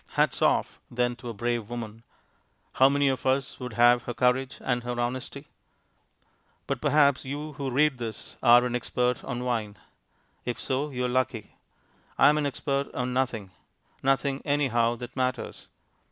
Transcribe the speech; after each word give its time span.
Hats 0.13 0.41
off, 0.41 0.79
then, 0.89 1.15
to 1.17 1.29
a 1.29 1.33
brave 1.35 1.69
woman! 1.69 2.01
How 2.73 2.89
many 2.89 3.07
of 3.07 3.23
us 3.23 3.59
would 3.59 3.73
have 3.73 4.01
her 4.05 4.15
courage 4.15 4.57
and 4.61 4.81
her 4.81 4.99
honesty? 4.99 5.47
But 6.65 6.81
perhaps 6.81 7.23
you 7.23 7.53
who 7.53 7.69
read 7.69 7.99
this 7.99 8.35
are 8.41 8.65
an 8.65 8.73
expert 8.75 9.23
on 9.23 9.43
wine. 9.43 9.77
If 10.43 10.59
so, 10.59 10.89
you 10.89 11.05
are 11.05 11.07
lucky. 11.07 11.55
I 12.17 12.29
am 12.29 12.39
an 12.39 12.47
expert 12.47 12.91
on 12.95 13.13
nothing 13.13 13.51
nothing, 14.01 14.41
anyhow, 14.43 14.95
that 14.95 15.15
matters. 15.15 15.67